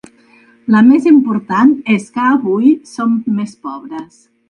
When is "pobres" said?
3.69-4.23